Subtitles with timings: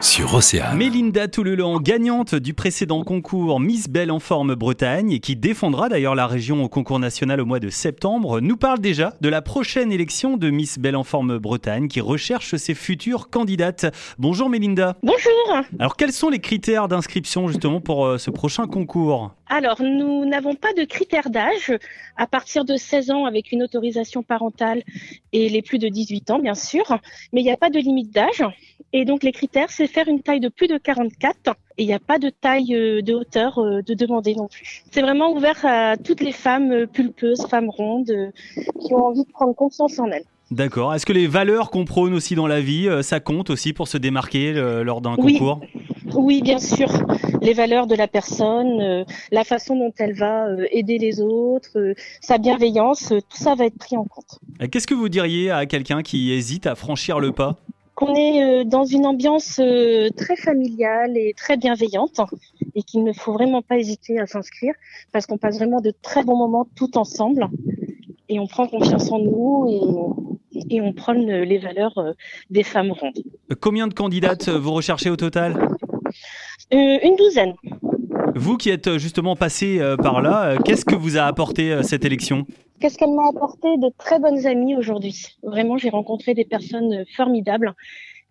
[0.00, 0.78] sur Océane.
[0.78, 6.14] Mélinda Toulelan, gagnante du précédent concours Miss Belle en forme Bretagne et qui défendra d'ailleurs
[6.14, 9.92] la région au concours national au mois de septembre, nous parle déjà de la prochaine
[9.92, 13.94] élection de Miss Belle en forme Bretagne qui recherche ses futures candidates.
[14.18, 14.96] Bonjour Mélinda.
[15.02, 15.62] Bonjour.
[15.78, 19.34] Alors quels sont les critères d'inscription justement pour euh, ce prochain concours?
[19.52, 21.72] Alors, nous n'avons pas de critères d'âge
[22.16, 24.84] à partir de 16 ans avec une autorisation parentale
[25.32, 26.84] et les plus de 18 ans, bien sûr,
[27.32, 28.44] mais il n'y a pas de limite d'âge.
[28.92, 31.36] Et donc, les critères, c'est faire une taille de plus de 44
[31.78, 34.84] et il n'y a pas de taille euh, de hauteur euh, de demander non plus.
[34.90, 38.12] C'est vraiment ouvert à toutes les femmes euh, pulpeuses, femmes rondes,
[38.80, 40.24] qui ont envie de prendre confiance en elles.
[40.50, 40.94] D'accord.
[40.94, 43.96] Est-ce que les valeurs qu'on prône aussi dans la vie, ça compte aussi pour se
[43.96, 44.52] démarquer
[44.82, 45.34] lors d'un Oui.
[45.34, 45.60] concours?
[46.14, 46.88] Oui, bien sûr.
[47.40, 51.78] Les valeurs de la personne, euh, la façon dont elle va euh, aider les autres,
[51.78, 54.38] euh, sa bienveillance, tout ça va être pris en compte.
[54.70, 57.56] Qu'est-ce que vous diriez à quelqu'un qui hésite à franchir le pas?
[58.00, 62.20] Qu'on est euh, dans une ambiance euh, très familiale et très bienveillante
[62.74, 64.74] et qu'il ne faut vraiment pas hésiter à s'inscrire
[65.12, 67.46] parce qu'on passe vraiment de très bons moments tout ensemble
[68.30, 69.66] et on prend confiance en nous
[70.54, 72.12] et, et on prône les valeurs euh,
[72.48, 73.22] des femmes rondes.
[73.60, 75.52] Combien de candidates vous recherchez au total?
[76.72, 77.54] Euh, une douzaine.
[78.34, 81.82] Vous qui êtes euh, justement passé euh, par là, euh, qu'est-ce que vous a apporté
[81.82, 82.46] cette élection?
[82.80, 83.68] Qu'est-ce qu'elle m'a apporté?
[83.78, 85.26] De très bonnes amies aujourd'hui.
[85.42, 87.74] Vraiment, j'ai rencontré des personnes formidables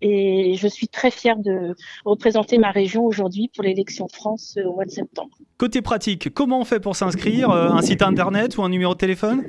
[0.00, 4.84] et je suis très fière de représenter ma région aujourd'hui pour l'élection France au mois
[4.84, 5.36] de septembre.
[5.58, 9.44] Côté pratique, comment on fait pour s'inscrire Un site internet ou un numéro de téléphone?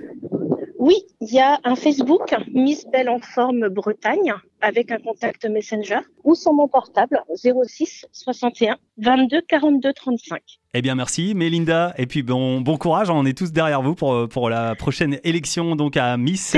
[0.80, 6.00] Oui, il y a un Facebook, Miss Belle en forme Bretagne, avec un contact Messenger,
[6.24, 10.40] ou sur mon portable 06 61 22 42 35.
[10.74, 14.30] Eh bien merci Mélinda, et puis bon, bon courage, on est tous derrière vous pour,
[14.30, 16.56] pour la prochaine élection donc à Miss.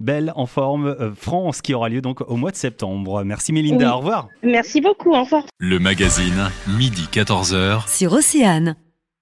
[0.00, 3.22] Belle en forme euh, France qui aura lieu donc au mois de septembre.
[3.22, 3.92] Merci Mélinda, Oui.
[3.92, 4.28] au revoir.
[4.42, 5.10] Merci beaucoup.
[5.12, 5.44] Au revoir.
[5.58, 7.86] Le magazine, midi 14h.
[7.94, 8.76] sur Océane.